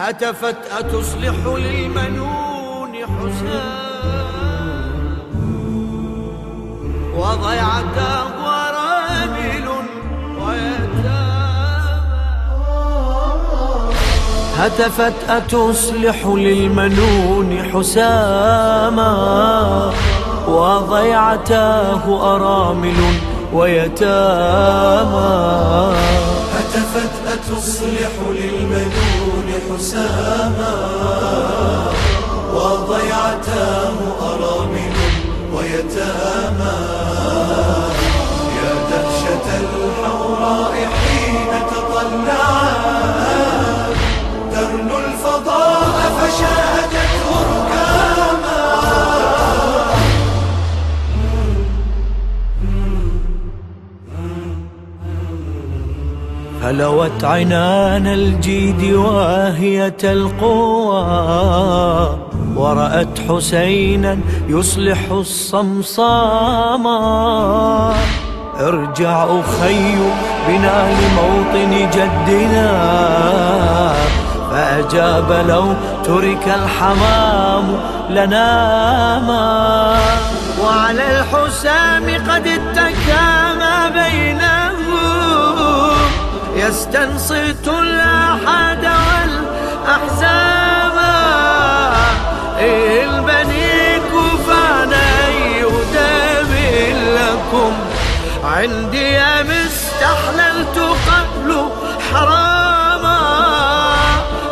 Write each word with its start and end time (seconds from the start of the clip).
هتفت 0.00 0.56
أتصلح 0.78 1.34
للمنون 1.46 2.92
حسام 2.94 4.70
وضيعته 7.16 8.24
ورامل 8.44 9.66
ويتام 10.40 12.00
هتفت 14.56 15.18
أتصلح 15.28 16.26
للمنون 16.26 17.50
حساما. 17.72 19.12
وضيعته 20.48 22.34
أرامل 22.36 23.00
ويتاما 23.52 25.30
هتفت 26.54 27.14
أتصلح 27.32 28.12
للمنون 28.30 29.19
حساما 29.68 30.74
وضيعتاه 32.54 33.98
أرامل 34.22 34.49
فلوت 56.70 57.24
عنان 57.24 58.06
الجيد 58.06 58.92
واهية 58.94 59.96
القوى 60.04 61.04
ورأت 62.56 63.18
حسينا 63.28 64.18
يصلح 64.48 64.98
الصمصاما 65.10 66.94
ارجع 68.60 69.24
أخي 69.24 69.94
بنا 70.48 70.94
لموطن 71.00 71.90
جدنا 71.94 72.72
فأجاب 74.50 75.46
لو 75.48 75.64
ترك 76.04 76.54
الحمام 76.64 77.64
لناما 78.10 79.96
وعلى 80.64 81.20
الحسام 81.20 82.04
قد 82.04 82.46
اتكى 82.46 83.30
ما 83.58 83.88
بينهم 83.88 84.59
يستنصت 86.60 87.68
الأحد 87.68 88.84
والأحزاب. 89.06 90.96
إيه 92.58 93.04
البني 93.04 94.00
كفانا 94.00 95.28
يدام 95.56 96.52
لكم 97.16 97.72
عندي 98.44 99.18
أم 99.18 99.50
استحللت 99.50 100.78
قبل 100.78 101.68
حراما. 102.12 103.18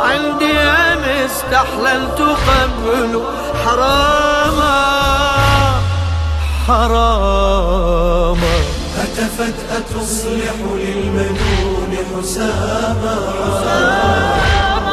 عندي 0.00 0.58
أم 0.58 1.02
استحللت 1.04 2.20
قبل 2.20 3.22
حراما. 3.64 4.76
حراما. 6.68 8.04
هتفت 9.14 9.54
أتصلح 9.70 10.54
للمنون 10.74 11.96
حساما. 12.18 13.18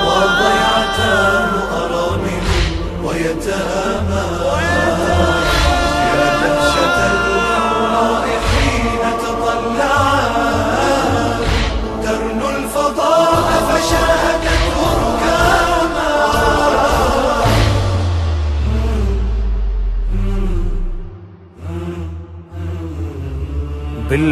وضيعتاه 0.06 1.52
أرامل 1.86 2.46
ويتاما 3.04 4.26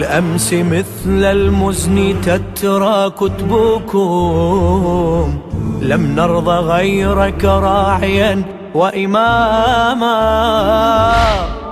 بالأمس 0.10 0.54
مثل 0.54 1.24
المزن 1.24 2.16
تترى 2.22 3.10
كتبكم. 3.10 3.98
لم 5.82 6.16
نرضى 6.16 6.52
غيرك 6.52 7.46
راعيا 7.46 8.44
وإماما. 8.74 10.12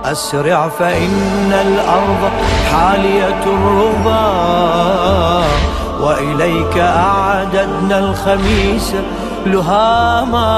أسرع 0.04 0.68
فإن 0.68 1.52
الأرض 1.52 2.30
حالية 2.72 3.42
الربا. 3.46 4.22
وإليك 6.00 6.78
أعددنا 6.78 7.98
الخميس 7.98 8.94
لهاما. 9.46 10.48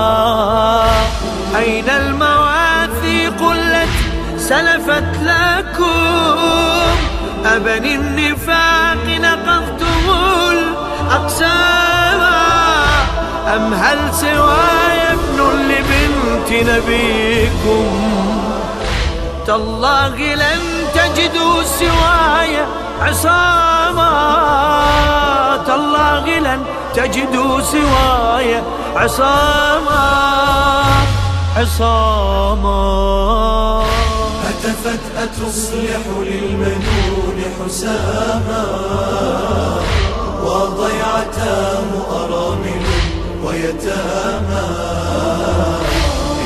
أين 1.57 1.91
المواثيق 1.91 3.51
التي 3.53 4.39
سلفت 4.39 5.23
لكم؟ 5.23 6.70
أبني 7.47 7.95
النفاق 7.95 9.07
نقضتم 9.07 10.11
الأقسام 10.51 12.21
أم 13.57 13.75
هل 13.75 13.99
سواي 14.15 15.13
ابن 15.13 15.39
لبنت 15.69 16.71
نبيكم؟ 16.71 17.85
تالله 19.47 20.35
لن 20.35 20.61
تجدوا 20.95 21.63
سواي 21.63 22.57
عصاما. 23.01 24.11
تالله 25.67 26.39
لن 26.39 26.65
تجدوا 26.95 27.61
سواي 27.61 28.63
عصاما. 28.97 30.11
عصاما. 31.57 32.81
هتفت 34.45 35.01
أتصلح 35.19 36.03
للمنون. 36.21 37.30
حساما 37.59 38.65
وضيعتاه 40.45 41.89
أرامل 42.11 42.85
ويتاما 43.45 44.67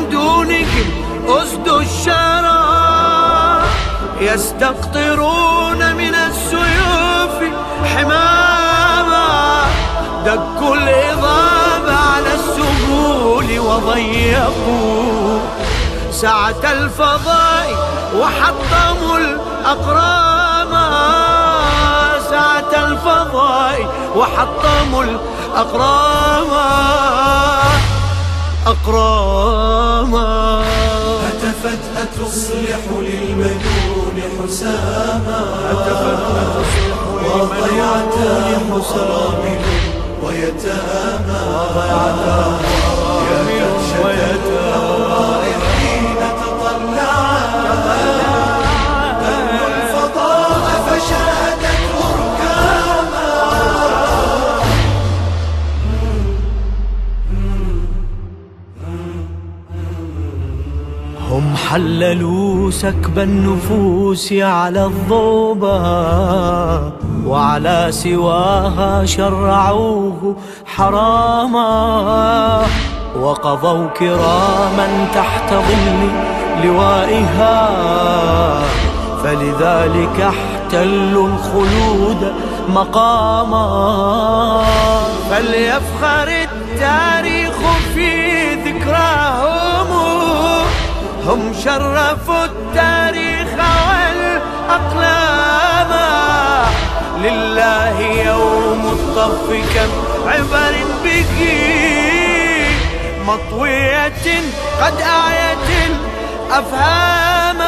يستقطرون 4.34 5.96
من 5.96 6.16
السيوف 6.16 7.38
حماما 7.96 9.28
دكوا 10.26 10.76
الإضاب 10.76 11.86
على 11.88 12.34
السهول 12.34 13.60
وضيقوا 13.60 15.40
سعة 16.12 16.64
الفضاء 16.72 17.68
وحطموا 18.16 19.18
الأقرام. 19.18 20.72
سعة 22.30 22.72
الفضاء 22.88 23.78
وحطموا 24.16 25.04
الأقرام. 25.04 26.50
أقراما 28.68 30.30
هتفت 32.30 32.40
أتصلح 32.50 32.80
للمنون 33.00 34.22
حساما. 34.38 35.40
وضيعتاه 37.26 38.68
أرامل 38.96 39.62
ويتاما 40.24 41.42
يا 43.30 43.40
ويتامى 44.06 44.79
حللوا 61.70 62.72
سكب 62.72 63.20
النفوس 63.20 64.34
على 64.34 64.86
الضوبة 64.86 65.78
وعلى 67.26 67.88
سواها 67.90 69.06
شرعوه 69.06 70.36
حراما 70.66 72.62
وقضوا 73.22 73.88
كراما 73.88 75.08
تحت 75.14 75.54
ظل 75.54 76.10
لوائها 76.64 77.70
فلذلك 79.24 80.22
احتلوا 80.22 81.28
الخلود 81.28 82.34
مقاما 82.70 84.64
فليفخر 85.30 86.28
التاريخ 86.28 87.56
في 87.94 88.54
ذكراهم 88.54 89.49
هم 91.30 91.54
شرفوا 91.64 92.46
التاريخ 92.46 93.48
والأقلام. 94.70 95.92
لله 97.24 98.00
يوم 98.00 98.88
الطف 98.88 99.48
كم 99.76 99.92
عبر 100.30 100.74
به 101.04 101.40
مطوية 103.28 104.24
قد 104.82 105.02
أعيت 105.02 105.70
الأفهام. 106.50 107.60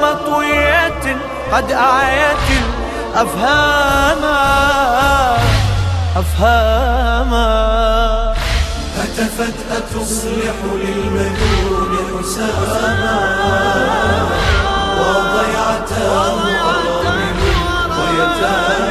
مطوية 0.00 1.04
قد 1.52 1.72
أعيت 1.72 2.48
الأفهام. 3.14 4.22
أفهاما 6.16 7.63
هتفت 9.24 9.54
أتصلح 9.70 10.54
للمجنون 10.74 11.96
حساما 12.20 13.16
وضيعة 15.00 15.88
أرامل 16.06 17.36
ويتامى. 17.98 18.83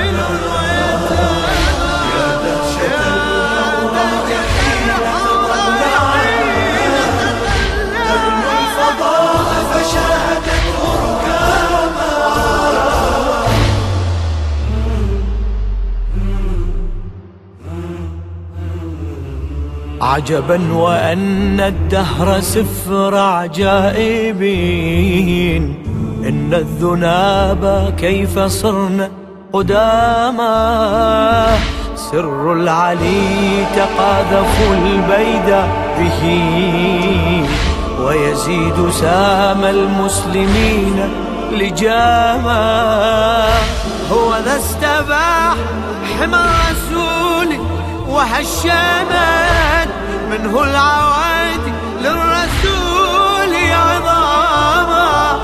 عجبا 20.03 20.73
وأن 20.73 21.59
الدهر 21.59 22.41
سفر 22.41 23.15
عجائب 23.15 24.41
إن 26.27 26.53
الذناب 26.53 27.93
كيف 27.97 28.39
صرنا 28.39 29.09
قداما. 29.53 31.57
سر 31.95 32.53
العلي 32.53 33.65
تقاذف 33.75 34.71
البيد 34.71 35.55
به. 35.99 36.21
ويزيد 38.05 38.89
سام 38.89 39.63
المسلمين 39.63 41.09
لجاما. 41.51 43.45
هو 44.11 44.35
ذا 44.45 44.57
استباح 44.57 45.55
حمى 46.19 46.35
الرسول 46.35 47.59
وهشمت 48.09 49.42
منه 50.33 50.63
العوادي 50.63 51.73
للرسول 52.01 53.53
عظاما. 53.71 55.39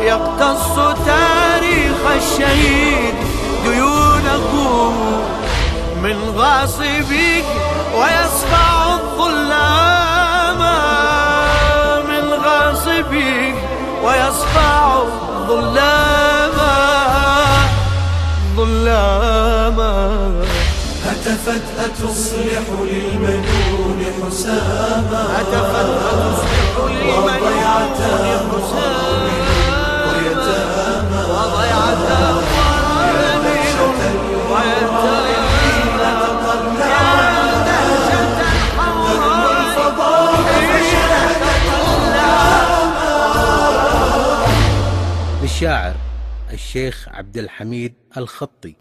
يقتص 0.00 0.74
تاريخ 1.06 2.00
الشهيد 2.16 3.14
ديونه 3.64 4.92
من 6.02 6.16
غاصبك 6.36 7.44
ويصفع 7.96 8.94
الظلام. 8.94 10.60
من 12.08 12.24
غاصبك 12.44 13.54
ويصفع 14.04 15.02
الظلام. 15.02 16.58
ظلاما 18.56 19.94
هتفت 21.06 21.66
أتصلح 21.78 22.64
للمجنون 22.80 23.51
حساما 24.32 25.40
أتصلح 25.40 26.78
وضيعت 26.80 27.98
حساما 28.52 29.32
ويتامى 30.08 31.22
وضيعت 31.30 32.32
للشاعر 45.42 45.94
الشيخ 46.52 47.08
عبد 47.08 47.36
الحميد 47.36 47.94
الخطي. 48.16 48.76